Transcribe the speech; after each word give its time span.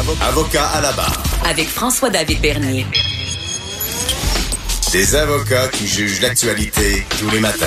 Avocat 0.00 0.64
à 0.64 0.80
la 0.80 0.92
barre. 0.92 1.22
Avec 1.44 1.68
François-David 1.68 2.40
Bernier. 2.40 2.86
Des 4.92 5.14
avocats 5.14 5.68
qui 5.68 5.86
jugent 5.86 6.22
l'actualité 6.22 7.04
tous 7.18 7.28
les 7.28 7.38
matins. 7.38 7.66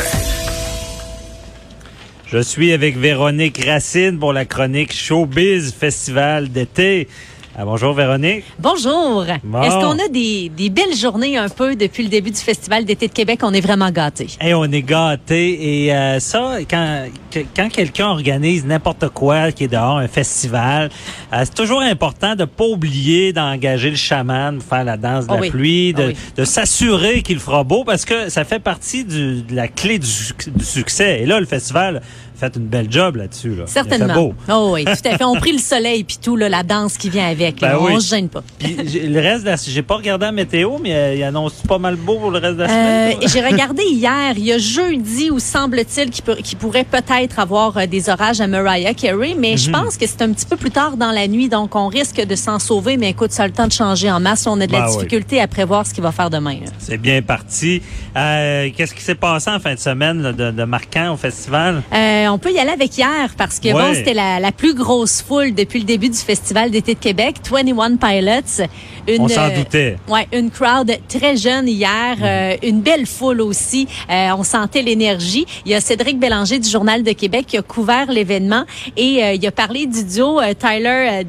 Je 2.26 2.40
suis 2.40 2.74
avec 2.74 2.98
Véronique 2.98 3.64
Racine 3.64 4.18
pour 4.18 4.34
la 4.34 4.46
chronique 4.46 4.96
Showbiz 4.96 5.76
Festival 5.80 6.52
d'été. 6.52 7.08
Ah, 7.56 7.66
bonjour 7.66 7.94
Véronique. 7.94 8.44
Bonjour. 8.58 9.26
Bon. 9.44 9.62
Est-ce 9.62 9.76
qu'on 9.76 10.00
a 10.04 10.08
des, 10.08 10.50
des 10.50 10.72
belles 10.72 10.96
journées 10.96 11.38
un 11.38 11.50
peu 11.50 11.76
depuis 11.76 12.02
le 12.02 12.10
début 12.10 12.32
du 12.32 12.40
Festival 12.40 12.84
d'été 12.84 13.08
de 13.08 13.14
Québec? 13.14 13.42
On 13.44 13.54
est 13.54 13.62
vraiment 13.62 13.92
gâtés. 13.92 14.26
Et 14.42 14.56
on 14.56 14.64
est 14.66 14.82
gâtés. 14.82 15.84
Et 15.86 15.94
euh, 15.94 16.20
ça, 16.20 16.56
quand, 16.68 17.06
que- 17.30 17.42
quand 17.56 17.70
quelqu'un 17.70 18.08
organise 18.08 18.66
n'importe 18.66 19.08
quoi 19.10 19.52
qui 19.52 19.66
est 19.66 19.68
dehors, 19.68 20.00
un 20.00 20.08
festival, 20.08 20.90
euh, 21.32 21.42
c'est 21.46 21.54
toujours 21.54 21.82
important 21.82 22.36
de 22.36 22.46
pas 22.46 22.66
oublier 22.66 23.34
d'engager 23.34 23.92
le 23.92 23.98
chaman 23.98 24.58
pour 24.58 24.68
faire 24.68 24.84
la 24.84 24.98
danse 24.98 25.28
de 25.28 25.32
Oh 25.34 25.36
la 25.36 25.42
oui. 25.42 25.50
pluie, 25.52 25.94
de, 25.94 26.04
Oh 26.06 26.08
oui. 26.08 26.16
de 26.38 26.46
s'assurer 26.46 27.22
qu'il 27.22 27.38
fera 27.38 27.64
beau 27.64 27.84
parce 27.84 28.04
que 28.06 28.30
ça 28.30 28.46
fait 28.46 28.60
partie 28.60 29.06
du- 29.06 29.44
de 29.44 29.56
la 29.56 29.68
clé 29.68 30.00
du, 30.00 30.08
suc- 30.08 30.50
du 30.58 30.66
succès. 30.66 31.22
Et 31.22 31.28
là, 31.28 31.40
le 31.40 31.46
festival 31.46 32.02
fait 32.36 32.56
une 32.56 32.66
belle 32.68 32.92
job 32.92 33.16
là-dessus. 33.16 33.56
Là. 33.56 33.64
Certainement. 33.68 34.14
beau. 34.14 34.34
Oh 34.50 34.72
oui, 34.74 34.84
tout 34.86 34.92
à 34.92 35.18
fait. 35.18 35.24
On 35.24 35.36
prie 35.36 35.52
le 35.54 35.60
soleil 35.60 36.04
puis 36.04 36.18
tout, 36.22 36.36
là, 36.36 36.50
la 36.50 36.64
danse 36.64 36.98
qui 36.98 37.10
vient 37.10 37.28
avec. 37.28 37.62
là. 37.62 37.74
Ben 37.74 37.78
on 37.80 37.86
oui. 37.96 38.02
se 38.02 38.10
gêne 38.10 38.30
pas. 38.30 38.44
Puis 38.60 38.76
le 38.76 39.20
reste, 39.20 39.70
j'ai 39.70 39.82
pas 39.82 39.96
regardé 39.96 40.26
la 40.26 40.32
météo, 40.32 40.78
mais 40.82 40.94
euh, 40.94 41.16
il 41.16 41.24
annonce 41.24 41.54
pas 41.68 41.78
mal 41.78 41.96
beau 41.96 42.18
pour 42.18 42.32
le 42.32 42.40
reste 42.40 42.58
de 42.58 42.64
la 42.64 42.70
Euh, 42.70 43.12
semaine. 43.12 43.20
toi? 43.20 43.28
J'ai 43.34 43.42
regardé 43.52 43.84
hier, 43.84 44.34
il 44.38 44.46
y 44.46 44.52
a 44.54 44.58
jeudi 44.58 45.32
où 45.32 45.40
semble-t-il 45.40 46.10
qu'il 46.10 46.24
peut- 46.24 46.38
pourrait 46.60 46.84
peut-être 46.86 47.40
avoir 47.40 47.78
euh, 47.78 47.86
des 47.86 48.10
orages 48.10 48.42
à 48.42 48.48
Mariah 48.48 48.94
Carey, 48.94 49.36
mais 49.38 49.52
Mhm. 49.52 49.58
je 49.58 49.70
pense 49.72 49.98
que 49.98 50.06
c'est 50.08 50.22
un 50.22 50.32
petit 50.34 50.46
peu 50.46 50.56
plus 50.58 50.72
tard 50.72 50.98
dans 50.98 51.12
la 51.12 51.28
nuit, 51.28 51.50
donc 51.50 51.76
on 51.76 51.88
risque 51.88 52.24
de 52.26 52.36
s'en 52.36 52.60
sauver. 52.60 52.98
Mais 52.98 53.10
écoute, 53.12 53.32
ça 53.32 53.44
a 53.44 53.48
le 53.48 53.54
temps 53.54 53.68
de 53.68 53.72
changer 53.72 54.12
en 54.12 54.20
masse. 54.20 54.46
On 54.48 54.60
a 54.62 54.68
de 54.68 54.72
la 54.72 54.82
Ben 54.82 54.88
oui. 54.90 54.96
difficulté 54.96 55.40
à 55.42 55.48
prévoir 55.48 55.86
ce 55.86 55.94
qu'il 55.94 56.04
va 56.04 56.12
faire 56.12 56.30
demain. 56.30 56.56
là. 56.66 56.72
C'est 56.80 56.98
bien 56.98 57.22
parti. 57.22 57.82
Euh, 58.16 58.70
Qu'est-ce 58.76 58.94
qui 58.94 59.02
s'est 59.02 59.16
passé 59.16 59.50
en 59.50 59.60
fin 59.60 59.74
de 59.74 59.80
semaine 59.80 60.22
là, 60.22 60.32
de, 60.34 60.52
de 60.52 60.64
marquant 60.64 61.14
au 61.14 61.18
festival? 61.18 61.82
Euh, 61.94 62.23
on 62.30 62.38
peut 62.38 62.52
y 62.52 62.60
aller 62.60 62.72
avec 62.72 62.98
hier 62.98 63.34
parce 63.38 63.60
que 63.60 63.72
bon, 63.72 63.94
c'était 63.94 64.14
la, 64.14 64.40
la 64.40 64.52
plus 64.52 64.74
grosse 64.74 65.22
foule 65.22 65.54
depuis 65.54 65.80
le 65.80 65.86
début 65.86 66.10
du 66.10 66.18
Festival 66.18 66.72
d'été 66.72 66.96
de 66.96 67.00
Québec, 67.00 67.38
21 67.50 67.98
Pilots. 67.98 68.68
Une, 69.08 69.22
On 69.22 69.28
s'en 69.28 69.50
euh, 69.50 69.56
doutait. 69.56 69.98
Ouais, 70.08 70.28
une 70.32 70.50
crowd 70.50 70.92
très 71.08 71.36
jeune 71.36 71.68
hier, 71.68 72.18
euh, 72.22 72.56
une 72.64 72.82
belle 72.82 73.06
foule 73.06 73.42
aussi. 73.42 73.88
Euh, 74.10 74.30
on 74.38 74.44
sentait 74.44 74.82
l'énergie. 74.82 75.46
Il 75.66 75.72
y 75.72 75.76
a 75.76 75.82
Cédric 75.82 76.20
Bélanger 76.20 76.60
du 76.60 76.70
Journal 76.70 77.04
de 77.04 77.12
Québec 77.12 77.46
qui 77.48 77.58
a 77.58 77.62
couvert 77.62 78.12
l'événement 78.12 78.64
et 78.96 79.36
il 79.36 79.48
a 79.48 79.52
parlé 79.52 79.86
du 79.86 80.04
duo 80.04 80.40
Tyler, 80.60 81.22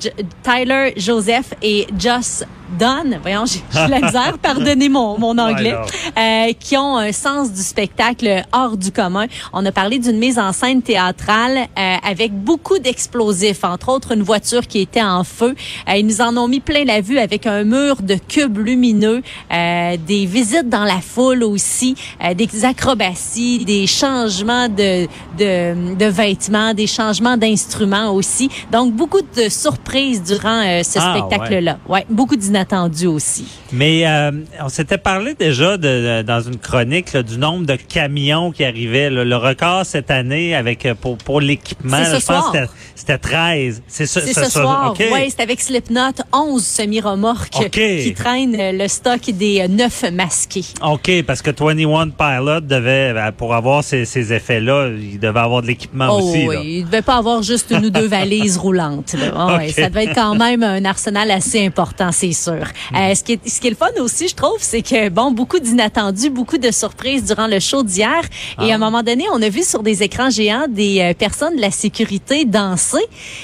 Tyler 0.43 0.93
Joseph 0.97 1.55
et 1.63 1.87
Joss 1.99 2.45
Dunn. 2.79 3.19
Voyons, 3.23 3.45
j'ai 3.47 3.61
la 3.73 4.01
misère, 4.01 4.39
pardonnez 4.43 4.89
mon, 4.89 5.19
mon 5.19 5.37
anglais. 5.39 5.75
Euh, 6.19 6.53
qui 6.59 6.77
ont 6.77 6.97
un 6.97 7.13
sens 7.13 7.53
du 7.53 7.63
spectacle 7.63 8.43
hors 8.53 8.77
du 8.77 8.91
commun. 8.91 9.27
On 9.53 9.65
a 9.67 9.73
parlé 9.73 9.99
d'une 9.99 10.19
mise 10.19 10.39
en 10.39 10.53
scène 10.53 10.83
théâtrale 10.83 11.67
euh, 11.79 11.97
avec 12.03 12.33
beaucoup 12.33 12.79
d'explosifs, 12.79 13.65
entre 13.65 13.91
autres 13.91 14.13
une 14.13 14.23
voiture 14.23 14.67
qui 14.67 14.81
était 14.81 15.03
en 15.03 15.25
feu. 15.25 15.55
Euh, 15.89 15.97
ils 15.97 16.07
nous 16.07 16.21
en 16.21 16.37
ont 16.37 16.49
mis 16.49 16.61
plein 16.61 16.85
la 16.85 17.01
vue 17.01 17.19
avec 17.19 17.47
un 17.47 17.64
mur 17.65 17.97
de 18.03 18.15
cubes 18.29 18.59
lumineux, 18.59 19.23
euh, 19.53 19.97
des 20.07 20.27
visites 20.27 20.69
dans 20.69 20.85
la 20.85 21.01
foule 21.01 21.43
aussi, 21.45 21.95
euh, 22.25 22.35
des 22.35 22.49
acrobaties, 22.65 23.65
des 23.65 23.87
changements 23.87 24.69
de, 24.69 25.07
de, 25.39 25.95
de 25.95 26.05
vêtements, 26.07 26.75
des 26.75 26.87
changements 26.87 27.37
d'instruments 27.37 28.13
aussi. 28.13 28.49
Donc, 28.71 28.93
beaucoup 28.95 29.21
de 29.23 29.49
surprises 29.49 30.23
durant 30.23 30.61
euh, 30.65 30.83
ce 30.83 30.99
Ah, 31.01 31.17
spectacle-là. 31.17 31.79
Ouais. 31.89 32.07
beaucoup 32.09 32.37
d'inattendus 32.37 33.07
aussi. 33.07 33.47
Mais 33.73 34.07
euh, 34.07 34.31
on 34.63 34.69
s'était 34.69 34.99
parlé 34.99 35.35
déjà 35.35 35.77
de, 35.77 36.21
de- 36.21 36.23
dans 36.23 36.41
une 36.41 36.59
chronique 36.59 37.13
là, 37.13 37.23
du 37.23 37.39
nombre 37.39 37.67
de 37.67 37.77
camions 37.77 38.53
qui 38.53 38.65
arrivaient. 38.65 39.11
là. 39.11 39.25
Le 39.25 39.37
record 39.37 39.85
cette 39.85 40.11
année 40.11 40.55
avec 40.55 40.87
euh, 40.87 40.95
pour, 40.95 41.17
pour 41.19 41.41
l'équipement, 41.41 41.99
ce 42.05 42.11
je 42.11 42.15
pense 42.15 42.23
soir. 42.25 42.53
que 42.53 42.59
c'était- 42.59 42.71
c'était 42.95 43.19
13. 43.19 43.83
C'est 43.89 44.07
ce, 44.07 44.21
C'est 44.21 44.33
ce, 44.45 44.51
soir. 44.51 44.93
OK. 44.93 45.05
Oui, 45.13 45.21
c'est 45.29 45.41
avec 45.43 45.61
Slipknot, 45.61 46.13
11 46.33 46.65
semi-remorques 46.65 47.54
OK. 47.61 47.71
qui 47.71 48.15
traînent 48.15 48.57
euh, 48.59 48.73
le 48.73 48.89
stock 48.89 49.21
des 49.31 49.61
euh, 49.63 49.69
neuf 49.69 50.05
masqués. 50.13 50.65
OK, 50.83 51.23
parce 51.27 51.43
que 51.43 51.51
21 51.51 52.11
Pilot 52.11 52.61
devait, 52.61 53.13
ben, 53.15 53.33
pour 53.33 53.55
avoir 53.55 53.83
ces, 53.85 54.05
ces 54.05 54.33
effets-là, 54.33 54.89
il 54.91 55.19
devait 55.19 55.39
avoir 55.41 55.63
de 55.63 55.67
l'équipement 55.69 56.09
Oh 56.11 56.19
aussi. 56.23 56.47
oui, 56.49 56.55
là. 56.55 56.61
il 56.65 56.85
devait 56.85 57.03
pas 57.03 57.17
avoir 57.17 57.43
juste 57.43 57.71
une 57.71 57.87
ou 57.87 57.91
deux 57.91 58.07
valises 58.09 58.57
roulantes. 58.57 59.15
là. 59.15 59.33
Ah 59.37 59.57
ouais, 59.57 59.67
OK. 59.69 59.75
ça 59.75 59.89
devait 59.89 60.05
être 60.05 60.15
quand 60.15 60.35
même 60.35 60.63
un 60.63 60.85
arsenal 60.85 61.31
assez 61.31 61.65
important, 61.65 62.11
c'est 62.13 62.33
sûr. 62.33 62.67
Hmm. 62.93 62.97
Euh, 62.97 63.15
ce, 63.15 63.23
qui 63.23 63.33
est, 63.33 63.49
ce 63.49 63.61
qui 63.61 63.67
est 63.69 63.71
le 63.71 63.77
fun 63.77 63.91
aussi, 64.01 64.29
je 64.29 64.35
trouve, 64.35 64.57
c'est 64.61 64.83
que, 64.83 65.09
bon, 65.09 65.31
beaucoup 65.31 65.59
d'inattendus, 65.61 66.31
beaucoup 66.31 66.59
de 66.59 66.71
surprises 66.71 67.25
durant 67.25 67.47
le 67.47 67.61
show 67.61 67.83
d'hier. 67.83 68.23
Et 68.61 68.71
Ah. 68.71 68.73
à 68.73 68.75
un 68.75 68.79
moment 68.79 69.03
donné, 69.03 69.25
on 69.33 69.41
a 69.43 69.49
vu 69.49 69.63
sur 69.63 69.83
des 69.83 70.03
écrans 70.03 70.31
géants 70.31 70.67
des 70.69 71.01
euh, 71.01 71.15
personnes 71.15 71.57
de 71.57 71.61
la 71.61 71.71
sécurité 71.71 72.45
danser. 72.45 72.99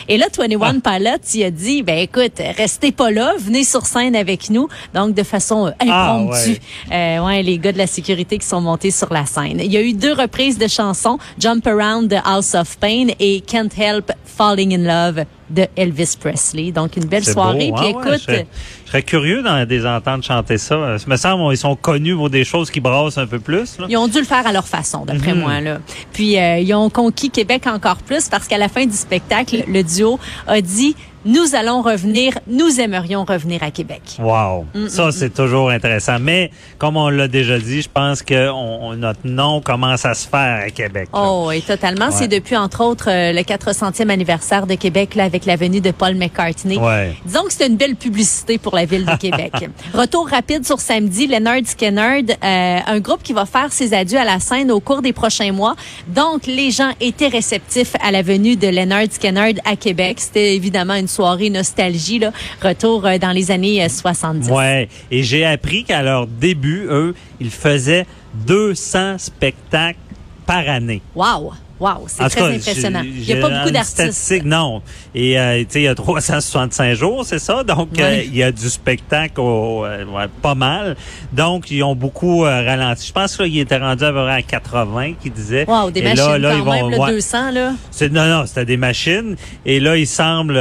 Et 0.09 0.16
là, 0.19 0.26
21 0.37 0.81
Ah. 0.84 0.99
Pilots, 0.99 1.10
il 1.34 1.44
a 1.44 1.50
dit, 1.50 1.82
ben 1.82 1.99
écoute, 1.99 2.41
restez 2.56 2.93
pas 2.93 3.10
là, 3.10 3.34
venez 3.38 3.65
sur 3.65 3.87
scène 3.87 4.00
avec 4.00 4.50
nous. 4.50 4.69
Donc, 4.94 5.15
de 5.15 5.22
façon 5.22 5.66
euh, 5.66 5.71
Ah, 5.81 6.15
impromptue. 6.15 6.59
Euh, 6.93 7.25
ouais, 7.25 7.43
les 7.43 7.59
gars 7.59 7.72
de 7.72 7.78
la 7.78 7.87
sécurité 7.87 8.38
qui 8.38 8.47
sont 8.47 8.61
montés 8.61 8.91
sur 8.91 9.12
la 9.12 9.27
scène. 9.27 9.61
Il 9.61 9.72
y 9.72 9.77
a 9.77 9.83
eu 9.83 9.93
deux 9.93 10.12
reprises 10.12 10.59
de 10.59 10.69
chansons, 10.69 11.19
Jump 11.38 11.66
Around 11.66 12.09
de 12.09 12.16
House 12.25 12.55
of 12.55 12.78
Pain 12.78 13.09
et 13.19 13.41
Can't 13.41 13.71
Help 13.77 14.12
Falling 14.25 14.75
in 14.75 14.84
Love 14.84 15.25
de 15.50 15.66
Elvis 15.77 16.16
Presley. 16.19 16.71
Donc, 16.72 16.97
une 16.97 17.05
belle 17.06 17.25
soirée. 17.25 17.71
beau, 17.71 17.77
Puis 17.77 17.87
hein, 17.87 17.93
ouais, 17.94 18.00
écoute, 18.00 18.19
je, 18.21 18.25
serais, 18.25 18.47
je 18.84 18.91
serais 18.91 19.03
curieux 19.03 19.43
d'en 19.43 19.65
des 19.66 19.84
entendre 19.87 20.25
chanter 20.25 20.59
ça. 20.59 20.75
Euh, 20.75 20.99
Ça 20.99 21.05
me 21.09 21.16
semble 21.16 21.53
ils 21.53 21.56
sont 21.56 21.77
connus 21.77 22.15
pour 22.16 22.31
des 22.31 22.44
choses 22.44 22.71
qui 22.71 22.81
brassent 22.81 23.19
un 23.19 23.27
peu 23.27 23.38
plus. 23.41 23.78
Là. 23.78 23.87
Ils 23.88 23.97
ont 23.97 24.09
dû 24.09 24.19
le 24.19 24.25
faire 24.25 24.47
à 24.47 24.53
leur 24.53 24.66
façon, 24.69 25.05
d'après 25.05 25.34
Mhm. 25.34 25.41
moi. 25.41 25.61
Là. 25.61 25.78
Puis 26.12 26.38
euh, 26.38 26.59
ils 26.59 26.72
ont 26.75 26.91
conquis 26.91 27.31
Québec 27.31 27.66
encore 27.66 27.97
plus 27.99 28.28
parce 28.28 28.47
qu'à 28.47 28.59
la 28.59 28.69
fin 28.69 28.84
du 28.87 28.97
spectacle, 28.97 29.65
le 29.69 29.83
duo 29.83 30.19
a 30.47 30.61
dit 30.61 30.94
nous 31.22 31.55
allons 31.55 31.82
revenir, 31.82 32.38
nous 32.47 32.81
aimerions 32.81 33.25
revenir 33.27 33.62
à 33.62 33.71
Québec. 33.71 34.00
Wow, 34.19 34.65
Mm, 34.75 34.88
ça 34.88 35.12
c'est 35.12 35.34
toujours 35.34 35.69
intéressant. 35.69 36.19
Mais 36.19 36.50
comme 36.78 36.97
on 36.97 37.11
l'a 37.11 37.28
déjà 37.28 37.59
dit, 37.59 37.82
je 37.82 37.91
pense 37.93 38.22
que 38.22 38.49
on, 38.50 38.87
on- 38.88 38.97
notre 38.97 39.21
nom 39.25 39.61
commence 39.61 40.06
à 40.06 40.15
se 40.15 40.27
faire 40.27 40.65
à 40.67 40.71
Québec. 40.71 41.11
là. 41.12 41.19
Oh, 41.22 41.44
oui, 41.49 41.61
totalement. 41.61 42.06
Ouais. 42.06 42.12
C'est 42.12 42.27
depuis, 42.28 42.56
entre 42.56 42.82
autres, 42.82 43.11
euh, 43.11 43.32
le 43.34 43.43
400e 43.43 44.09
anniversaire 44.09 44.67
de 44.67 44.75
Québec 44.77 45.15
là, 45.15 45.25
avec 45.25 45.39
la 45.46 45.56
venue 45.56 45.80
de 45.80 45.90
Paul 45.90 46.14
McCartney. 46.14 46.78
Ouais. 46.78 47.14
Disons 47.24 47.44
que 47.44 47.52
c'est 47.52 47.66
une 47.66 47.76
belle 47.76 47.96
publicité 47.96 48.58
pour 48.58 48.74
la 48.74 48.84
ville 48.84 49.04
de 49.04 49.16
Québec. 49.18 49.52
Retour 49.94 50.28
rapide 50.28 50.64
sur 50.66 50.80
samedi, 50.80 51.26
Leonard 51.26 51.60
Skinner, 51.66 52.22
euh, 52.28 52.78
un 52.86 53.00
groupe 53.00 53.22
qui 53.22 53.32
va 53.32 53.46
faire 53.46 53.72
ses 53.72 53.94
adieux 53.94 54.18
à 54.18 54.24
la 54.24 54.40
scène 54.40 54.70
au 54.70 54.80
cours 54.80 55.02
des 55.02 55.12
prochains 55.12 55.52
mois. 55.52 55.74
Donc, 56.08 56.46
les 56.46 56.70
gens 56.70 56.90
étaient 57.00 57.28
réceptifs 57.28 57.94
à 58.02 58.10
la 58.10 58.22
venue 58.22 58.56
de 58.56 58.68
Leonard 58.68 59.06
Skinner 59.10 59.54
à 59.64 59.76
Québec. 59.76 60.18
C'était 60.20 60.54
évidemment 60.54 60.94
une 60.94 61.08
soirée 61.08 61.50
nostalgie, 61.50 62.18
là. 62.18 62.32
Retour 62.62 63.06
euh, 63.06 63.18
dans 63.18 63.32
les 63.32 63.50
années 63.50 63.82
euh, 63.84 63.88
70. 63.88 64.50
Ouais. 64.50 64.88
Et 65.10 65.22
j'ai 65.22 65.44
appris 65.44 65.84
qu'à 65.84 66.02
leur 66.02 66.26
début, 66.26 66.86
eux, 66.88 67.14
ils 67.40 67.50
faisaient 67.50 68.06
200 68.46 69.18
spectacles 69.18 69.98
par 70.46 70.68
année. 70.68 71.02
Wow! 71.14 71.52
Wow! 71.80 72.04
C'est 72.08 72.28
très 72.28 72.41
cas, 72.41 72.46
impressionnant. 72.48 73.02
Il 73.02 73.22
n'y 73.24 73.32
a 73.32 73.36
pas 73.36 73.48
beaucoup 73.48 73.70
d'artistes. 73.70 74.44
non. 74.44 74.82
Et 75.14 75.38
euh, 75.41 75.60
tu 75.60 75.66
sais, 75.70 75.80
il 75.80 75.84
y 75.84 75.88
a 75.88 75.94
365 75.94 76.94
jours, 76.94 77.24
c'est 77.24 77.38
ça? 77.38 77.64
Donc, 77.64 77.98
euh, 77.98 78.22
il 78.24 78.36
y 78.36 78.42
a 78.42 78.52
du 78.52 78.68
spectacle 78.68 79.41
au- 79.41 79.84
euh, 79.86 80.04
ouais, 80.04 80.26
pas 80.42 80.54
mal. 80.54 80.96
Donc, 81.32 81.70
ils 81.70 81.82
ont 81.82 81.94
beaucoup 81.94 82.44
euh, 82.44 82.62
ralenti. 82.64 83.06
Je 83.08 83.12
pense 83.12 83.36
qu'ils 83.36 83.58
étaient 83.58 83.78
rendus 83.78 84.04
à 84.04 84.12
peu 84.12 84.22
près 84.22 84.34
à 84.34 84.42
80, 84.42 85.14
qu'ils 85.22 85.32
disaient. 85.32 85.64
Wow, 85.66 85.90
des 85.90 86.00
Et 86.00 86.02
machines 86.04 86.19
là, 86.26 86.38
là, 86.38 86.50
quand 86.52 86.58
ils 86.58 86.64
vont- 86.64 86.90
même, 86.90 87.00
ouais. 87.00 87.10
200, 87.12 87.50
là. 87.52 87.72
Non, 88.10 88.26
non, 88.26 88.46
c'était 88.46 88.64
des 88.66 88.76
machines. 88.76 89.36
Et 89.64 89.80
là, 89.80 89.96
ils 89.96 90.06
semblent 90.06 90.58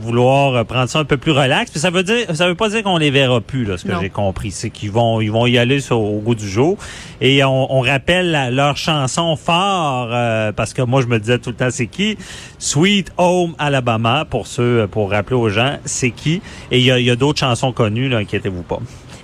vouloir 0.00 0.64
prendre 0.66 0.88
ça 0.88 0.98
un 0.98 1.04
peu 1.04 1.16
plus 1.16 1.32
relax. 1.32 1.70
Puis 1.70 1.80
ça 1.80 1.90
veut 1.90 2.02
dire, 2.02 2.26
ça 2.34 2.46
veut 2.46 2.54
pas 2.54 2.68
dire 2.68 2.82
qu'on 2.82 2.98
les 2.98 3.10
verra 3.10 3.40
plus, 3.40 3.64
là, 3.64 3.78
ce 3.78 3.84
que 3.84 3.92
j'ai 4.00 4.10
compris. 4.10 4.50
C'est 4.50 4.70
qu'ils 4.70 4.90
vont, 4.90 5.20
ils 5.20 5.30
vont 5.32 5.46
y 5.46 5.56
aller 5.58 5.80
sur- 5.80 6.00
au 6.00 6.18
goût 6.20 6.34
du 6.34 6.48
jour. 6.48 6.76
Et 7.20 7.42
on, 7.44 7.72
on 7.74 7.80
rappelle 7.80 8.30
la- 8.30 8.50
leur 8.50 8.76
chanson 8.76 9.36
fort, 9.36 10.08
euh, 10.50 10.52
parce 10.52 10.74
que 10.74 10.82
moi, 10.82 11.02
je 11.02 11.06
me 11.06 11.18
disais 11.18 11.38
tout 11.38 11.50
le 11.50 11.56
temps, 11.56 11.70
c'est 11.70 11.86
qui? 11.86 12.16
Sweet 12.58 13.12
Home 13.16 13.54
Alabama, 13.58 14.24
pour 14.28 14.46
ceux, 14.46 14.86
pour 14.90 15.10
rappeler 15.10 15.36
aux 15.36 15.48
gens, 15.48 15.78
c'est 15.84 16.10
qui? 16.10 16.42
Et 16.70 16.78
il 16.78 16.84
y 16.84 16.90
a, 16.90 17.00
y 17.00 17.10
a 17.10 17.16
d'autres 17.16 17.40
chansons 17.40 17.72
connues, 17.72 18.08
là, 18.08 18.18
inquiétez-vous 18.18 18.62
pas. 18.62 18.80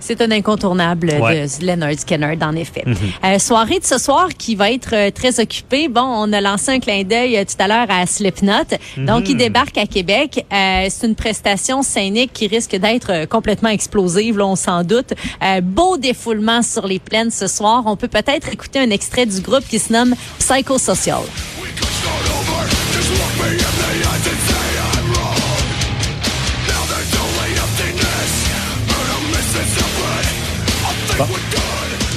C'est 0.07 0.21
un 0.21 0.31
incontournable 0.31 1.13
Ouais. 1.21 1.47
de 1.61 1.67
Leonard 1.67 1.99
Skinner, 1.99 2.39
en 2.41 2.55
effet. 2.55 2.85
Mhm. 2.87 2.97
Euh, 3.25 3.39
soirée 3.41 3.81
de 3.81 3.85
ce 3.85 3.99
soir 3.99 4.29
qui 4.39 4.55
va 4.55 4.71
être 4.71 4.91
euh, 4.95 5.11
très 5.11 5.41
occupée. 5.41 5.89
Bon, 5.89 6.01
on 6.05 6.33
a 6.33 6.41
lancé 6.41 6.71
un 6.71 6.79
clin 6.79 7.03
d'œil 7.03 7.37
euh, 7.37 7.45
tout 7.45 7.57
à 7.61 7.67
l'heure 7.67 7.87
à 7.91 8.07
Slipknot. 8.07 8.53
Donc, 8.99 9.29
il 9.29 9.37
débarque 9.37 9.77
à 9.79 9.87
Québec. 9.87 10.47
Euh, 10.53 10.87
c'est 10.91 11.09
une 11.09 11.17
prestation 11.17 11.83
scénique 11.83 12.33
qui 12.33 12.47
risque 12.47 12.77
d'être 12.77 13.25
complètement 13.27 13.71
explosive, 13.71 14.39
là, 14.39 14.47
on 14.47 14.55
s'en 14.55 14.85
doute. 14.85 15.13
Euh, 15.43 15.61
beau 15.61 15.97
défoulement 15.97 16.63
sur 16.63 16.87
les 16.87 17.01
plaines 17.01 17.33
ce 17.33 17.49
soir. 17.49 17.83
On 17.87 17.97
peut 17.97 18.07
peut-être 18.09 18.49
écouter 18.53 18.79
un 18.79 18.91
extrait 18.91 19.27
du 19.27 19.41
groupe 19.41 19.67
qui 19.69 19.81
se 19.81 19.93
nomme 19.93 20.15
Psychosocial. 20.39 21.23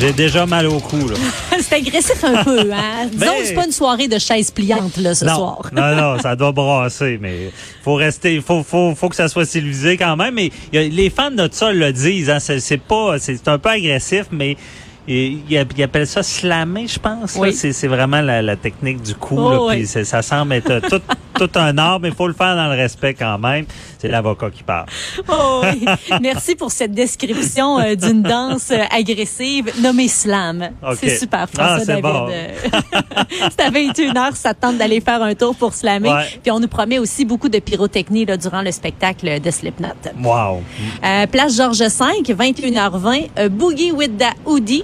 J'ai 0.02 0.14
déjà 0.14 0.46
mal 0.46 0.66
au 0.68 0.80
cou, 0.80 1.08
là. 1.10 1.16
c'est 1.60 1.76
agressif 1.76 2.24
un 2.24 2.44
peu, 2.44 2.72
hein? 2.72 3.08
Disons 3.12 3.26
Ben- 3.26 3.42
que 3.42 3.46
c'est 3.48 3.54
pas 3.54 3.66
une 3.66 3.72
soirée 3.72 4.08
de 4.08 4.18
chaises 4.18 4.50
pliantes, 4.52 4.96
là, 4.98 5.14
ce 5.14 5.26
non, 5.26 5.36
soir. 5.36 5.70
non, 5.74 5.96
non, 5.96 6.20
ça 6.20 6.36
doit 6.38 6.52
brasser, 6.54 7.18
mais 7.22 7.52
faut 7.84 7.96
rester, 7.96 8.36
il 8.36 8.42
faut, 8.42 8.64
faut, 8.64 8.96
faut 8.96 9.10
que 9.10 9.16
ça 9.16 9.28
soit 9.28 9.46
civilisé 9.46 9.98
quand 9.98 10.16
même. 10.16 10.34
Mais 10.36 10.52
il 10.72 10.82
y 10.82 10.86
a- 10.86 10.88
les 10.88 11.10
fans 11.10 11.32
de 11.32 11.50
ça 11.52 11.74
le 11.74 11.92
disent, 11.92 12.30
hein, 12.30 12.40
c'est 12.40 12.82
pas, 12.82 13.20
c'est 13.20 13.46
un 13.50 13.58
peu 13.58 13.70
agressif, 13.70 14.26
mais 14.32 14.56
ils 15.10 15.42
ils 15.78 15.84
appellent 15.84 16.08
ça 16.08 16.24
slammer, 16.24 16.88
je 16.88 17.00
pense. 17.00 17.36
Oui. 17.36 17.54
C'est 17.54 17.88
vraiment 17.88 18.22
la, 18.22 18.42
la 18.42 18.56
technique 18.56 19.02
du 19.02 19.16
coup. 19.16 19.38
Oh, 19.38 19.50
là, 19.52 19.62
oui. 19.64 19.76
puis 19.78 19.88
c'est- 19.88 20.04
ça 20.06 20.22
semble 20.22 20.54
être 20.54 20.70
euh, 20.72 20.80
tout, 20.82 21.02
tout 21.48 21.50
un 21.60 21.78
art, 21.78 22.00
mais 22.00 22.10
il 22.10 22.16
faut 22.16 22.28
le 22.28 22.34
faire 22.34 22.56
dans 22.56 22.68
le 22.68 22.76
respect 22.76 23.14
quand 23.14 23.38
même. 23.40 23.66
C'est 23.98 24.08
l'avocat 24.08 24.50
qui 24.50 24.64
parle. 24.64 24.86
Oh, 25.28 25.62
oui. 25.64 25.86
Merci 26.22 26.56
pour 26.56 26.72
cette 26.72 26.94
description 26.94 27.80
euh, 27.80 27.96
d'une 27.96 28.22
danse 28.24 28.72
euh, 28.72 28.84
agressive 28.92 29.72
nommée 29.82 30.08
slam. 30.08 30.70
C'est 31.00 31.18
super, 31.18 31.50
François 31.50 31.76
Ah, 31.76 31.80
c'est 31.80 31.86
David. 31.88 32.04
bon. 32.04 32.28
C'est 33.52 33.62
à 33.62 33.70
21h, 33.70 34.36
ça 34.36 34.54
te 34.54 34.62
tente 34.62 34.78
d'aller 34.78 35.02
faire 35.02 35.22
un 35.22 35.36
tour 35.36 35.56
pour 35.56 35.74
slammer. 35.74 36.10
Ouais. 36.10 36.26
Puis 36.42 36.52
on 36.52 36.60
nous 36.60 36.68
promet 36.68 37.00
aussi 37.00 37.26
beaucoup 37.26 37.50
de 37.50 37.60
pyrotechnie 37.60 38.26
là, 38.26 38.38
durant 38.38 38.62
le 38.62 38.72
spectacle 38.72 39.40
de 39.42 39.52
Slipknot. 39.52 39.88
Wow. 40.24 40.62
Euh, 41.04 41.28
place 41.28 41.56
Georges 41.56 41.80
V, 41.80 41.90
21h20, 42.24 43.30
euh, 43.38 43.50
Boogie 43.50 43.92
with 43.92 44.18
the 44.18 44.26
Hoodie. 44.46 44.84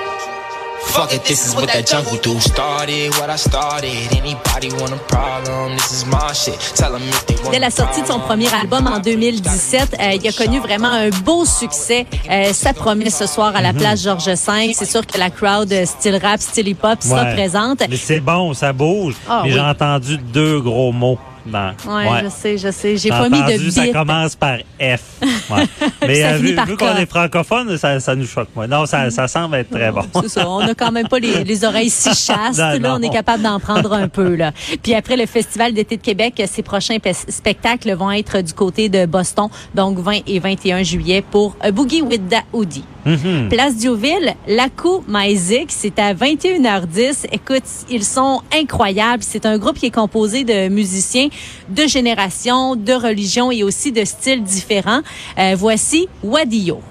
Fuck 0.93 1.13
it, 1.13 1.23
this 1.23 1.47
is 1.47 1.55
what 1.55 1.67
that 1.71 1.87
jungle 1.87 2.17
do. 2.21 2.37
Started 2.41 3.11
what 3.17 3.29
I 3.29 3.37
started. 3.37 4.11
Anybody 4.11 4.69
want 4.77 4.91
a 4.91 4.97
problem? 5.07 5.71
This 5.77 5.91
is 5.93 6.05
my 6.05 6.33
shit. 6.33 6.59
Tell 6.75 6.91
them 6.91 7.01
if 7.07 7.25
they 7.27 7.35
want 7.43 7.51
Dès 7.51 7.59
la 7.59 7.69
sortie 7.71 8.01
de 8.01 8.07
son 8.07 8.19
premier 8.19 8.53
album 8.53 8.87
en 8.87 8.99
2017, 8.99 9.95
euh, 9.99 10.11
il 10.21 10.27
a 10.27 10.31
connu 10.33 10.59
vraiment 10.59 10.89
un 10.91 11.09
beau 11.23 11.45
succès. 11.45 12.05
Euh, 12.29 12.51
ça 12.51 12.73
promet 12.73 13.09
ce 13.09 13.25
soir 13.25 13.55
à 13.55 13.61
la 13.61 13.71
place 13.73 14.03
Georges 14.03 14.25
V. 14.27 14.73
C'est 14.73 14.85
sûr 14.89 15.05
que 15.07 15.17
la 15.17 15.29
crowd 15.29 15.71
euh, 15.71 15.85
style 15.85 16.19
rap, 16.21 16.41
style 16.41 16.67
hip-hop 16.67 17.01
sera 17.01 17.23
Ouais. 17.23 17.33
présente. 17.35 17.83
Mais 17.89 17.95
c'est 17.97 18.19
bon, 18.19 18.53
ça 18.53 18.73
bouge. 18.73 19.15
Ah, 19.29 19.41
mais 19.43 19.49
oui. 19.49 19.53
j'ai 19.55 19.61
entendu 19.61 20.17
deux 20.17 20.59
gros 20.59 20.91
mots. 20.91 21.17
Dans- 21.45 21.73
Ouais, 21.87 22.21
je 22.23 22.29
sais, 22.29 22.57
je 22.57 22.71
sais. 22.71 22.97
J'ai 22.97 23.09
pas 23.09 23.29
mis 23.29 23.37
de 23.39 23.43
entendu, 23.43 23.71
ça 23.71 23.83
bip. 23.83 23.93
commence 23.93 24.35
par 24.35 24.57
F. 24.79 25.01
Ouais. 25.49 25.63
Mais 26.07 26.15
Ça 26.21 26.27
euh, 26.29 26.37
vu, 26.37 26.55
vu 26.67 26.77
qu'on 26.77 26.95
est 26.95 27.05
francophone, 27.09 27.77
ça, 27.77 27.99
ça 27.99 28.15
nous 28.15 28.25
choque. 28.27 28.49
Moi. 28.55 28.67
Non, 28.67 28.85
ça, 28.85 29.09
ça 29.11 29.27
semble 29.27 29.55
être 29.55 29.69
très 29.69 29.91
bon. 29.91 30.01
C'est 30.21 30.29
ça. 30.29 30.49
On 30.49 30.59
a 30.59 30.73
quand 30.73 30.91
même 30.91 31.07
pas 31.07 31.19
les, 31.19 31.43
les 31.43 31.63
oreilles 31.65 31.89
si 31.89 32.09
chastes. 32.15 32.59
Non, 32.59 32.65
là, 32.69 32.79
non. 32.79 32.95
on 32.97 33.01
est 33.01 33.09
capable 33.09 33.43
d'en 33.43 33.59
prendre 33.59 33.93
un 33.93 34.07
peu. 34.07 34.35
Là. 34.35 34.51
Puis 34.83 34.93
après 34.93 35.17
le 35.17 35.25
Festival 35.25 35.73
d'été 35.73 35.97
de 35.97 36.01
Québec, 36.01 36.41
ses 36.51 36.63
prochains 36.63 36.99
pe- 36.99 37.11
spectacles 37.29 37.93
vont 37.93 38.11
être 38.11 38.41
du 38.41 38.53
côté 38.53 38.89
de 38.89 39.05
Boston, 39.05 39.47
donc 39.75 39.99
20 39.99 40.19
et 40.27 40.39
21 40.39 40.83
juillet 40.83 41.23
pour 41.29 41.55
A 41.61 41.71
Boogie 41.71 42.01
with 42.01 42.27
the 42.29 42.41
Hoodie. 42.53 42.83
Mhm. 43.03 43.49
Place 43.49 43.75
Diouville, 43.77 44.35
Laco 44.47 45.03
Maizik, 45.07 45.71
c'est 45.71 45.97
à 45.97 46.13
21h10. 46.13 47.25
Écoute, 47.31 47.63
ils 47.89 48.03
sont 48.03 48.41
incroyables. 48.55 49.23
C'est 49.23 49.45
un 49.47 49.57
groupe 49.57 49.79
qui 49.79 49.87
est 49.87 49.91
composé 49.91 50.43
de 50.43 50.67
musiciens 50.69 51.27
de 51.69 51.87
générations, 51.87 52.75
de 52.75 52.93
religions 52.93 53.51
et 53.51 53.63
aussi 53.63 53.91
de 53.91 54.05
styles 54.05 54.43
différents. 54.43 55.01
Euh, 55.37 55.55
voici 55.57 56.07
Wadio. 56.23 56.81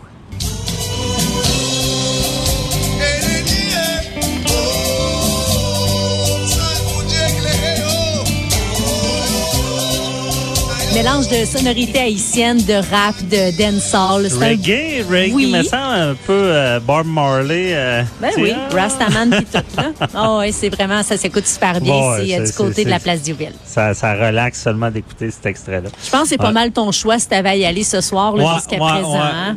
Mélange 11.02 11.28
de 11.28 11.46
sonorités 11.46 11.98
haïtiennes, 12.00 12.58
de 12.58 12.74
rap, 12.74 13.14
de 13.30 13.56
dancehall. 13.56 14.26
C'est 14.28 14.36
un- 14.44 14.48
Reggae, 14.50 15.02
reggae, 15.08 15.32
Oui. 15.32 15.50
me 15.50 15.62
semble 15.62 15.94
un 15.94 16.14
peu 16.26 16.32
euh, 16.34 16.78
Bob 16.78 17.06
Marley. 17.06 17.70
euh, 17.72 18.02
Ben 18.20 18.28
oui, 18.36 18.50
sais, 18.70 18.76
Rastaman 18.78 19.30
pis 19.30 19.44
tout. 19.46 19.62
Là. 19.78 19.92
Oh, 20.14 20.38
ouais, 20.40 20.52
c'est 20.52 20.68
vraiment, 20.68 21.02
ça 21.02 21.16
s'écoute 21.16 21.46
super 21.46 21.80
bien. 21.80 21.94
C'est 22.18 22.38
euh, 22.38 22.44
du 22.44 22.52
côté 22.52 22.84
de 22.84 22.90
la 22.90 22.98
place 22.98 23.22
Diouville. 23.22 23.54
Ça, 23.64 23.94
ça 23.94 24.12
relaxe 24.12 24.60
seulement 24.62 24.90
d'écouter 24.90 25.30
cet 25.30 25.46
extrait-là. 25.46 25.88
Je 26.04 26.10
pense 26.10 26.24
que 26.24 26.28
c'est 26.28 26.36
pas 26.36 26.48
Ouais. 26.48 26.52
mal 26.52 26.70
ton 26.70 26.92
choix 26.92 27.18
si 27.18 27.28
t'avais 27.28 27.48
à 27.48 27.56
y 27.56 27.64
aller 27.64 27.82
ce 27.82 28.02
soir 28.02 28.34
Ouais, 28.34 28.44
jusqu'à 28.56 28.76
ouais, 28.76 28.90
présent. 28.92 29.14
hein? 29.22 29.56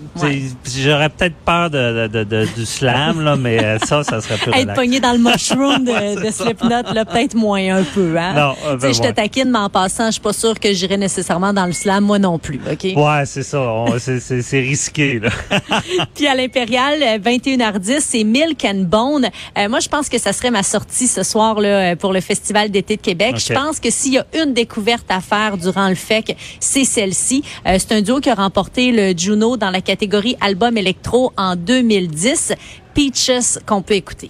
J'aurais 0.82 1.10
peut-être 1.10 1.36
peur 1.46 1.70
de, 1.70 2.08
de- 2.08 2.08
de- 2.08 2.24
de- 2.24 2.48
du 2.56 2.66
slam, 2.66 3.20
là, 3.22 3.36
mais 3.36 3.62
euh, 3.62 3.80
ça, 3.80 4.02
ça 4.06 4.22
serait 4.22 4.38
plus 4.38 4.52
Être 4.54 4.60
relax. 4.62 4.80
pogné 4.80 5.00
dans 5.02 5.12
le 5.12 5.18
mushroom 5.20 5.84
de, 5.84 6.32
Slipknot, 6.32 6.84
peut-être 7.12 7.36
moins 7.36 7.80
un 7.80 7.84
peu. 7.84 8.16
Hein? 8.18 8.34
Non, 8.34 8.78
je 8.82 9.02
te 9.02 9.12
taquine, 9.12 9.52
mais 9.52 9.60
en 9.60 9.70
passant, 9.70 10.06
je 10.08 10.12
suis 10.14 10.22
pas 10.22 10.32
sûre 10.32 10.58
que 10.58 10.72
j'irai 10.72 10.96
nécessairement 10.96 11.33
dans 11.40 11.66
le 11.66 11.74
slam, 11.74 12.04
moi 12.06 12.20
non 12.20 12.40
plus. 12.40 12.60
OK? 12.72 12.84
Ouais, 12.96 13.24
c'est 13.26 13.44
ça. 13.44 13.86
C'est- 14.00 14.60
risqué, 14.60 15.20
là. 15.20 15.30
Puis 16.16 16.28
à 16.28 16.36
l'Impérial, 16.36 17.02
euh, 17.02 17.18
21h10, 17.18 18.00
c'est 18.00 18.24
Milk 18.24 18.64
and 18.66 18.86
Bone. 18.88 19.30
Euh, 19.58 19.68
moi, 19.68 19.80
je 19.80 19.90
pense 19.90 20.10
que 20.10 20.18
ça 20.18 20.32
serait 20.32 20.52
ma 20.52 20.64
sortie 20.64 21.08
ce 21.08 21.24
soir 21.24 21.60
là 21.60 21.92
euh, 21.92 21.96
pour 21.96 22.14
le 22.14 22.22
Festival 22.22 22.70
d'été 22.72 22.96
de 22.98 23.02
Québec. 23.02 23.36
Je 23.38 23.54
pense 23.54 23.80
que 23.80 23.90
s'il 23.90 24.14
y 24.14 24.18
a 24.18 24.26
une 24.42 24.54
découverte 24.54 25.06
à 25.10 25.20
faire 25.22 25.58
durant 25.58 25.90
le 25.90 25.96
FEC, 25.96 26.38
c'est 26.60 26.86
celle-ci. 26.86 27.44
Euh, 27.68 27.78
c'est 27.80 27.94
un 27.94 28.02
duo 28.02 28.20
qui 28.20 28.30
a 28.30 28.36
remporté 28.36 28.92
le 28.92 29.18
Juno 29.18 29.58
dans 29.58 29.72
la 29.72 29.82
catégorie 29.82 30.36
album 30.40 30.78
électro 30.78 31.34
en 31.38 31.56
2010. 31.56 32.54
Peaches 32.94 33.58
qu'on 33.66 33.82
peut 33.82 33.96
écouter. 33.96 34.30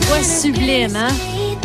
Voix 0.00 0.22
sublime, 0.22 0.96
hein? 0.96 1.08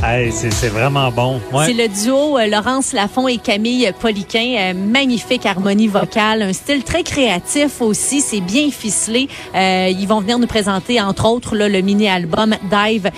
Hey, 0.04 0.32
c'est 0.32 0.70
vraiment 0.70 1.12
bon. 1.12 1.42
Ouais. 1.52 1.66
C'est 1.66 1.74
le 1.74 1.88
duo 1.90 2.38
euh, 2.38 2.48
Laurence 2.48 2.94
Lafont 2.94 3.28
et 3.28 3.38
Camille 3.38 3.92
Poliquin. 4.00 4.56
Euh, 4.58 4.74
magnifique 4.74 5.46
harmonie 5.46 5.88
vocale, 5.88 6.44
un 6.44 6.54
style 6.54 6.84
très 6.84 7.04
créatif 7.04 7.82
aussi. 7.82 8.22
C'est 8.22 8.40
bien 8.40 8.70
ficelé. 8.72 9.28
Euh, 9.56 9.90
ils 9.92 10.08
vont 10.08 10.22
venir 10.22 10.40
nous 10.40 10.48
présenter, 10.48 11.02
entre 11.02 11.26
autres, 11.28 11.56
là, 11.56 11.68
le 11.68 11.82
mini-album 11.82 12.56
Dive 12.72 13.12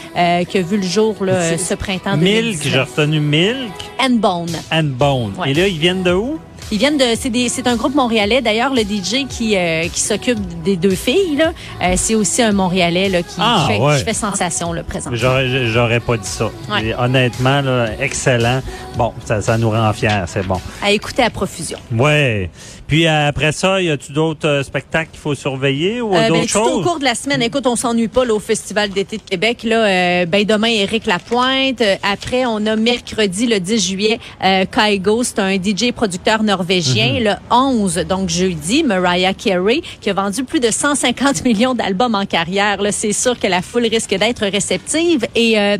qui 0.50 0.58
a 0.58 0.62
vu 0.62 0.78
le 0.78 0.84
jour 0.84 1.16
là, 1.24 1.56
ce 1.58 1.74
printemps 1.76 2.18
Milk, 2.18 2.60
j'ai 2.64 2.72
2019. 2.72 2.90
retenu 2.90 3.20
Milk 3.20 3.72
And 4.00 4.10
Bone. 4.16 4.50
and 4.72 4.84
Bone. 4.98 5.34
Ouais. 5.38 5.52
Et 5.52 5.54
là, 5.54 5.68
ils 5.68 5.78
viennent 5.78 6.04
de 6.04 6.14
où? 6.14 6.40
Ils 6.72 6.78
viennent 6.78 6.98
de, 6.98 7.04
c'est 7.50 7.68
un 7.68 7.76
groupe 7.76 7.96
montréalais. 7.96 8.42
D'ailleurs, 8.42 8.74
le 8.74 8.82
DJ 8.82 9.28
qui 9.28 9.58
euh, 9.58 9.84
qui 9.92 10.00
s'occupe 10.00 10.40
des 10.64 10.78
deux 10.78 10.96
filles 10.96 11.36
là, 11.38 11.52
euh, 11.84 11.94
c'est 11.98 12.16
aussi 12.16 12.42
un 12.42 12.54
Montréalais 12.54 13.10
là 13.10 13.22
qui, 13.22 13.36
Ah, 13.40 13.66
fait, 13.68 13.78
ouais. 13.78 13.98
qui 13.98 14.04
fait 14.06 14.14
sensation 14.14 14.72
là 14.72 14.84
présent. 14.84 15.10
J'aurais 15.14 16.00
pas 16.00 16.18
dit 16.18 16.28
ça. 16.28 16.50
Ouais. 16.72 16.86
Et 16.88 16.96
honnêtement, 16.96 17.62
là, 17.62 17.88
excellent. 18.00 18.62
Bon, 18.98 19.14
ça, 19.26 19.42
ça 19.42 19.58
nous 19.58 19.70
rend 19.70 19.92
fiers, 19.94 20.24
c'est 20.28 20.46
bon. 20.48 20.60
À 20.82 20.92
écouter 20.92 21.24
à 21.24 21.30
profusion. 21.30 21.78
Ouais. 21.98 22.50
Puis 22.88 23.06
euh, 23.08 23.28
après 23.30 23.52
ça, 23.54 23.82
y 23.82 23.90
a-tu 23.90 24.12
d'autres 24.12 24.62
spectacles 24.64 25.12
qu'il 25.12 25.20
faut 25.20 25.36
surveiller 25.36 26.02
ou 26.02 26.14
Euh, 26.16 26.20
ben, 26.20 26.28
d'autres 26.30 26.52
tout 26.52 26.60
au 26.60 26.66
choses? 26.78 26.84
cours 26.86 27.00
de 27.00 27.06
la 27.06 27.16
semaine, 27.16 27.42
écoute, 27.42 27.66
on 27.68 27.76
s'ennuie 27.76 28.08
pas 28.10 28.26
là, 28.26 28.34
au 28.34 28.40
Festival 28.40 28.90
d'été 28.90 29.18
de 29.18 29.22
Québec. 29.24 29.64
Là, 29.64 30.26
ben 30.26 30.46
demain, 30.46 30.68
Éric 30.68 31.06
Lapointe. 31.06 31.82
Après, 32.04 32.46
on 32.46 32.66
a 32.66 32.76
mercredi, 32.76 33.48
le 33.48 33.60
10 33.60 33.88
juillet, 33.90 34.20
Kaigo, 34.42 35.24
c'est 35.24 35.40
un 35.40 35.56
DJ 35.56 35.92
producteur 35.94 36.44
norvégien. 36.62 37.14
Mhm. 37.14 37.24
Le 37.24 37.34
11, 37.50 37.96
donc 38.08 38.30
jeudi, 38.30 38.84
Mariah 38.84 39.34
Carey, 39.34 39.82
qui 40.00 40.10
a 40.10 40.14
vendu 40.14 40.44
plus 40.44 40.60
de 40.60 40.70
150 40.70 41.44
millions 41.46 41.74
d'albums 41.74 42.16
en 42.16 42.26
carrière. 42.26 42.78
C'est 42.92 43.14
sûr 43.14 43.40
que 43.40 43.48
la 43.48 43.62
foule 43.62 43.88
risque 43.88 44.16
d'être 44.16 44.46
réceptive. 44.46 45.26
Et 45.36 45.60
euh, 45.60 45.78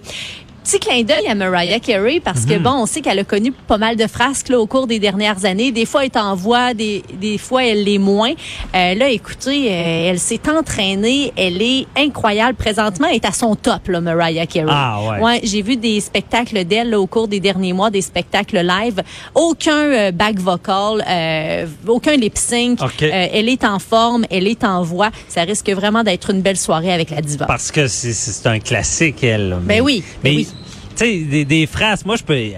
Petit 0.64 0.80
clin 0.80 1.02
d'œil 1.02 1.28
à 1.28 1.34
Mariah 1.34 1.80
Carey 1.80 2.22
parce 2.24 2.46
que 2.46 2.54
Mhm. 2.54 2.62
bon, 2.64 2.72
on 2.72 2.86
sait 2.86 3.02
qu'elle 3.02 3.18
a 3.18 3.24
connu 3.24 3.52
pas 3.52 3.80
mal 3.80 3.96
de 3.96 4.06
frasques 4.06 4.50
là, 4.50 4.60
au 4.60 4.68
cours 4.68 4.86
des 4.86 5.00
dernières 5.00 5.44
années. 5.46 5.72
Des 5.72 5.88
fois, 5.88 6.02
elle 6.06 6.12
est 6.14 6.18
en 6.18 6.36
voix, 6.36 6.76
des, 6.76 7.02
des 7.20 7.40
fois, 7.40 7.66
elle 7.66 7.84
l'est 7.84 7.98
moins. 7.98 8.32
Euh, 8.76 8.94
là, 8.94 9.10
écoutez, 9.10 9.72
euh, 9.72 10.10
elle 10.12 10.20
s'est 10.20 10.40
entraînée, 10.48 11.34
elle 11.36 11.62
est 11.64 11.88
incroyable. 11.98 12.54
Présentement, 12.56 13.08
elle 13.10 13.16
est 13.16 13.26
à 13.26 13.32
son 13.32 13.56
top, 13.56 13.88
là, 13.88 14.02
Mariah 14.02 14.46
Carey. 14.46 14.68
Ah, 14.72 15.20
ouais. 15.20 15.42
j'ai 15.44 15.64
vu 15.64 15.78
des 15.78 16.00
spectacles 16.00 16.64
d'elle 16.64 16.94
au 16.94 17.08
cours 17.08 17.28
des 17.28 17.40
derniers 17.40 17.74
mois, 17.74 17.90
des 17.90 18.02
spectacles 18.04 18.60
live. 18.60 19.02
Aucun 19.34 19.72
euh, 19.92 20.12
back 20.12 20.38
vocal, 20.38 21.04
euh, 21.10 21.66
aucun 21.88 22.16
lip 22.16 22.38
sync. 22.38 22.80
OK. 22.84 23.02
Euh, 23.02 23.28
elle 23.34 23.50
est 23.50 23.64
en 23.66 23.80
forme, 23.80 24.26
elle 24.30 24.48
est 24.48 24.64
en 24.64 24.84
voix. 24.84 25.10
Ça 25.28 25.42
risque 25.42 25.70
vraiment 25.72 26.04
d'être 26.04 26.30
une 26.30 26.42
belle 26.42 26.58
soirée 26.58 26.94
avec 26.94 27.10
la 27.10 27.22
diva. 27.22 27.46
Parce 27.48 27.72
que 27.72 27.88
c'est- 27.88 28.14
c'est 28.14 28.48
un 28.48 28.60
classique, 28.60 29.24
elle. 29.24 29.58
Ben 29.64 29.82
oui, 29.82 30.04
ben 30.24 30.30
Mais, 30.32 30.36
oui. 30.36 30.48
Tu 30.96 31.06
sais, 31.06 31.18
des, 31.20 31.46
des 31.46 31.66
phrases, 31.66 32.06
moi, 32.06 32.16
je 32.16 32.24
peux... 32.24 32.34
Elle, 32.34 32.58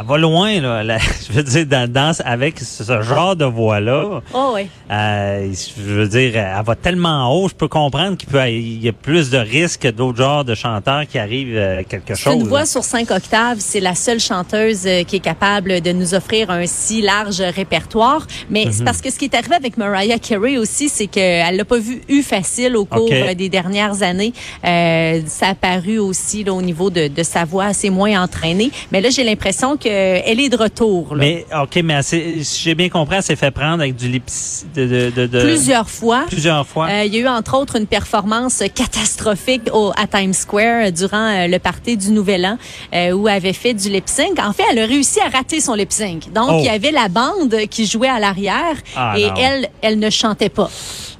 elle 0.00 0.06
va 0.06 0.18
loin, 0.18 0.60
là. 0.60 0.82
La- 0.84 0.98
je 1.28 1.32
veux 1.32 1.42
dire, 1.42 1.66
dans, 1.66 1.90
dans- 1.90 2.12
avec 2.24 2.58
ce 2.60 3.02
genre 3.02 3.34
de 3.36 3.44
voix-là, 3.44 4.20
Oh 4.34 4.52
oui. 4.54 4.68
euh, 4.90 5.52
je 5.76 5.82
veux 5.82 6.08
dire, 6.08 6.36
elle 6.36 6.64
va 6.64 6.74
tellement 6.74 7.32
haut, 7.34 7.48
je 7.48 7.54
peux 7.54 7.68
comprendre 7.68 8.16
qu'il 8.16 8.28
peut, 8.28 8.48
il 8.48 8.82
y 8.84 8.88
a 8.88 8.92
plus 8.92 9.30
de 9.30 9.38
risques 9.38 9.82
que 9.82 9.88
d'autres 9.88 10.18
genres 10.18 10.44
de 10.44 10.54
chanteurs 10.54 11.06
qui 11.06 11.18
arrivent 11.18 11.56
euh, 11.56 11.82
quelque 11.88 12.14
C'est 12.14 12.22
chose. 12.24 12.34
une 12.34 12.48
voix 12.48 12.60
là. 12.60 12.66
sur 12.66 12.84
cinq 12.84 13.10
octaves. 13.10 13.58
C'est 13.60 13.80
la 13.80 13.94
seule 13.94 14.20
chanteuse 14.20 14.86
euh, 14.86 15.02
qui 15.04 15.16
est 15.16 15.20
capable 15.20 15.80
de 15.80 15.92
nous 15.92 16.14
offrir 16.14 16.50
un 16.50 16.66
si 16.66 17.02
large 17.02 17.40
répertoire. 17.40 18.26
Mais 18.50 18.66
Mhm. 18.66 18.72
c'est 18.72 18.84
parce 18.84 19.00
que 19.00 19.10
ce 19.10 19.18
qui 19.18 19.24
est 19.26 19.34
arrivé 19.34 19.54
avec 19.54 19.76
Mariah 19.76 20.18
Carey 20.18 20.58
aussi, 20.58 20.88
c'est 20.88 21.06
qu'elle 21.06 21.56
l'a 21.56 21.64
pas 21.64 21.78
vu 21.78 22.02
eu 22.08 22.22
facile 22.22 22.76
au 22.76 22.84
cours 22.84 23.04
Ok. 23.04 23.12
euh, 23.12 23.34
des 23.34 23.48
dernières 23.48 24.02
années. 24.02 24.32
Euh, 24.64 25.20
ça 25.26 25.48
a 25.48 25.54
paru 25.54 25.98
aussi 25.98 26.44
là, 26.44 26.52
au 26.52 26.62
niveau 26.62 26.90
de, 26.90 27.08
de 27.08 27.22
sa 27.22 27.44
voix 27.44 27.66
assez 27.66 27.90
moins 27.90 28.22
entraînée. 28.22 28.70
Mais 28.92 29.00
là, 29.00 29.10
j'ai 29.10 29.24
l'impression 29.24 29.76
qu'elle 29.88 30.40
est 30.40 30.48
de 30.48 30.56
retour. 30.56 31.14
là. 31.14 31.20
Mais, 31.20 31.46
OK, 31.62 31.76
mais 31.84 31.94
elle 31.94 32.04
si 32.04 32.62
j'ai 32.62 32.74
bien 32.74 32.88
compris, 32.88 33.16
elle 33.16 33.22
s'est 33.22 33.36
fait 33.36 33.50
prendre 33.50 33.80
avec 33.80 33.96
du 33.96 34.08
lips, 34.08 34.66
de, 34.74 34.86
de, 34.86 35.10
de, 35.10 35.26
de- 35.26 35.40
Plusieurs 35.40 35.88
fois. 35.88 36.24
plusieurs 36.28 36.66
fois. 36.66 36.88
Euh, 36.90 37.04
il 37.04 37.14
y 37.14 37.18
a 37.18 37.20
eu 37.20 37.28
entre 37.28 37.56
autres 37.56 37.76
une 37.76 37.86
performance 37.86 38.62
catastrophique 38.74 39.62
au, 39.72 39.92
à 39.96 40.06
Times 40.06 40.32
Square 40.32 40.86
euh, 40.86 40.90
durant 40.90 41.16
euh, 41.30 41.46
le 41.46 41.58
party 41.58 41.96
du 41.96 42.10
Nouvel 42.10 42.44
An 42.46 42.58
euh, 42.94 43.12
où 43.12 43.28
elle 43.28 43.36
avait 43.36 43.52
fait 43.52 43.74
du 43.74 43.88
lip 43.88 44.04
sync. 44.08 44.38
En 44.38 44.52
fait, 44.52 44.64
elle 44.70 44.78
a 44.80 44.86
réussi 44.86 45.20
à 45.20 45.28
rater 45.28 45.60
son 45.60 45.74
lip 45.74 45.92
sync. 45.92 46.32
Donc, 46.32 46.48
Oh. 46.50 46.56
il 46.60 46.64
y 46.66 46.68
avait 46.70 46.90
la 46.92 47.08
bande 47.08 47.54
qui 47.70 47.86
jouait 47.86 48.08
à 48.08 48.18
l'arrière 48.18 48.74
Ah, 48.96 49.14
et 49.18 49.26
non. 49.26 49.34
elle, 49.36 49.68
elle 49.82 49.98
ne 49.98 50.10
chantait 50.10 50.48
pas. 50.48 50.70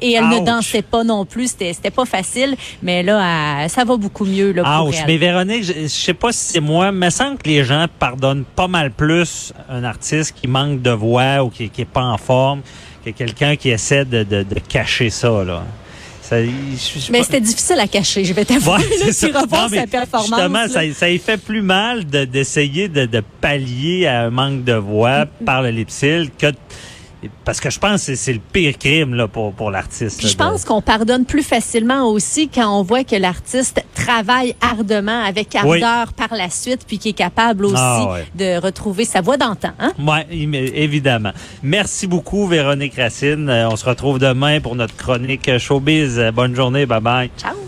Et 0.00 0.12
elle 0.12 0.25
Ouch. 0.25 0.40
ne 0.40 0.46
dansait 0.46 0.82
pas 0.82 1.02
non 1.04 1.25
plus. 1.25 1.48
C'était, 1.48 1.72
c'était 1.72 1.90
pas 1.90 2.04
facile. 2.04 2.54
Mais 2.82 3.02
là, 3.02 3.62
elle- 3.64 3.70
ça 3.70 3.84
va 3.84 3.96
beaucoup 3.96 4.25
mieux 4.25 4.52
là, 4.52 4.62
pour 4.62 4.88
Ouch. 4.88 4.94
elle. 4.98 5.06
Mais 5.06 5.16
Véronique, 5.16 5.64
je, 5.64 5.72
je 5.82 5.87
sais 5.88 6.14
pas 6.14 6.32
si 6.32 6.52
c'est 6.52 6.60
moi, 6.60 6.92
mais 6.92 7.06
me 7.06 7.10
semble 7.10 7.38
que 7.38 7.48
les 7.48 7.64
gens 7.64 7.87
pardonnent 7.98 8.44
pas 8.58 8.66
mal 8.66 8.90
plus 8.90 9.52
un 9.70 9.84
artiste 9.84 10.34
qui 10.34 10.48
manque 10.48 10.82
de 10.82 10.90
voix 10.90 11.44
ou 11.44 11.48
qui, 11.48 11.70
qui 11.70 11.82
est 11.82 11.84
pas 11.84 12.02
en 12.02 12.18
forme 12.18 12.60
que 13.04 13.10
quelqu'un 13.10 13.54
qui 13.54 13.70
essaie 13.70 14.04
de, 14.04 14.24
de, 14.24 14.42
de 14.42 14.58
cacher 14.58 15.10
ça, 15.10 15.44
là. 15.44 15.62
Ça, 16.20 16.44
je- 16.44 16.50
je 16.76 16.98
sais 16.98 17.12
Mais 17.12 17.22
c'était 17.22 17.40
difficile 17.40 17.78
à 17.78 17.86
cacher. 17.86 18.24
Je 18.24 18.32
vais 18.34 18.44
t'avouer, 18.44 18.72
Ouais, 18.78 19.12
sa 19.12 19.86
performance. 19.86 20.26
Justement, 20.28 20.58
là. 20.62 20.68
ça, 20.68 20.80
ça 20.92 21.08
y 21.08 21.18
fait 21.18 21.36
plus 21.38 21.62
mal 21.62 22.04
de- 22.04 22.24
d'essayer 22.24 22.88
de, 22.88 23.06
de 23.06 23.22
pallier 23.40 24.08
à 24.08 24.22
un 24.24 24.30
manque 24.30 24.64
de 24.64 24.74
voix 24.74 25.26
par 25.46 25.62
le 25.62 25.70
lip-sync 25.70 26.30
que 26.36 26.48
parce 27.44 27.60
que 27.60 27.68
je 27.70 27.78
pense 27.78 28.06
que 28.06 28.14
c'est- 28.14 28.32
le 28.32 28.38
pire 28.38 28.78
crime 28.78 29.14
là 29.14 29.26
pour 29.26 29.52
pour 29.52 29.70
l'artiste. 29.70 30.18
Puis 30.18 30.28
je 30.28 30.37
pense 30.37 30.64
qu'on 30.64 30.80
pardonne 30.80 31.25
plus 31.25 31.42
facilement 31.42 32.04
aussi 32.08 32.48
quand 32.48 32.68
on 32.78 32.82
voit 32.82 33.04
que 33.04 33.16
l'artiste 33.16 33.82
travaille 33.94 34.54
ardemment 34.60 35.22
avec 35.25 35.56
Oui. 35.64 35.82
ardeur 35.82 36.12
par 36.12 36.34
la 36.37 36.48
suite, 36.50 36.80
puis 36.87 36.98
qui 36.98 37.08
est 37.10 37.12
capable 37.14 37.64
aussi 37.66 37.75
Ah 37.76 38.12
ouais. 38.12 38.26
de 38.34 38.60
retrouver 38.60 39.04
sa 39.04 39.20
voix 39.20 39.37
d'antan. 39.37 39.70
Hein? 39.78 39.92
Im- 39.98 40.52
évidemment. 40.54 41.32
Merci 41.62 42.06
beaucoup, 42.06 42.46
Véronique 42.46 42.94
Racine. 42.96 43.48
Euh, 43.48 43.68
on 43.70 43.76
se 43.76 43.84
retrouve 43.84 44.18
demain 44.18 44.60
pour 44.60 44.76
notre 44.76 44.96
chronique 44.96 45.58
Showbiz. 45.58 46.20
Bonne 46.34 46.54
journée. 46.54 46.87
Bye 46.87 47.00
bye. 47.00 47.30
Ciao! 47.37 47.67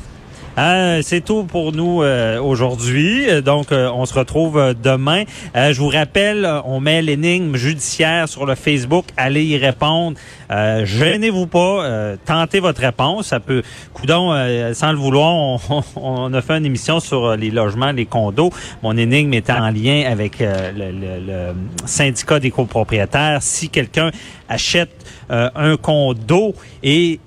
Euh, 0.59 1.01
c'est 1.03 1.25
tout 1.25 1.45
pour 1.45 1.73
nous 1.73 2.03
euh, 2.03 2.41
aujourd'hui. 2.41 3.27
Donc, 3.43 3.73
euh, 3.73 3.89
on 3.95 4.05
se 4.05 4.13
retrouve 4.15 4.59
euh, 4.59 4.75
demain. 4.75 5.23
Euh, 5.57 5.73
je 5.73 5.81
vous 5.81 5.89
rappelle, 5.89 6.45
euh, 6.45 6.61
on 6.65 6.81
met 6.81 7.01
l'énigme 7.03 7.57
judiciaire 7.57 8.29
sur 8.29 8.45
le 8.47 8.55
Facebook. 8.57 9.07
Allez 9.17 9.45
y 9.45 9.57
répondre. 9.57 10.19
Gênez-vous 10.51 11.47
pas. 11.47 12.17
tentez 12.27 12.59
votre 12.59 12.81
réponse. 12.81 13.29
Ça 13.29 13.39
peut, 13.41 13.63
coudon, 13.95 14.33
sans 14.75 14.91
le 14.91 14.99
vouloir, 14.99 15.33
on, 15.35 15.61
on 15.97 16.35
a 16.35 16.43
fait 16.43 16.59
une 16.59 16.67
émission 16.67 16.99
sur 16.99 17.37
les 17.37 17.51
logements, 17.51 17.93
les 17.93 18.07
condos. 18.07 18.51
Mon 18.83 18.97
énigme 18.97 19.33
était 19.35 19.53
en 19.53 19.71
lien 19.71 20.03
avec 20.11 20.41
le, 20.41 20.47
le- 20.77 21.21
le 21.27 21.53
syndicat 21.87 22.41
des 22.41 22.51
copropriétaires. 22.51 23.39
Si 23.43 23.69
quelqu'un 23.69 24.11
achète 24.49 24.91
un 25.31 25.77
condo 25.77 26.55
et 26.83 27.21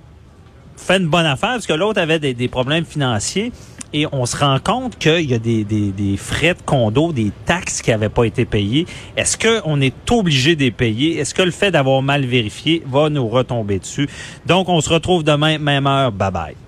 fait 0.84 0.98
une 0.98 1.08
bonne 1.08 1.26
affaire 1.26 1.54
parce 1.54 1.68
que 1.68 1.74
l'autre 1.74 2.00
avait 2.02 2.20
des, 2.20 2.48
problèmes 2.48 2.86
financiers 2.86 3.52
et 3.94 4.06
on 4.12 4.26
se 4.26 4.36
rend 4.36 4.60
compte 4.60 4.98
qu'il 4.98 5.30
y 5.30 5.34
a 5.34 5.40
des, 5.40 5.64
des, 5.64 5.92
des 5.92 6.18
frais 6.18 6.54
de 6.54 6.62
condo, 6.66 7.14
des 7.14 7.32
taxes 7.46 7.82
qui 7.82 7.92
n'avaient 7.92 8.10
pas 8.10 8.26
été 8.26 8.46
payées. 8.46 8.86
Est-ce 9.16 9.38
qu'on 9.38 9.82
est 9.82 10.12
obligé 10.12 10.56
de 10.56 10.62
les 10.62 10.72
payer? 10.72 11.20
Est-ce 11.20 11.34
que 11.34 11.44
le 11.44 11.52
fait 11.52 11.72
d'avoir 11.72 12.02
mal 12.02 12.26
vérifié 12.26 12.84
va 12.88 13.10
nous 13.10 13.28
retomber 13.28 13.80
dessus? 13.80 14.10
Donc, 14.46 14.68
on 14.70 14.82
se 14.82 14.90
retrouve 14.90 15.24
demain, 15.24 15.58
même 15.58 15.88
heure. 15.88 16.12
Bye 16.12 16.32
bye. 16.32 16.63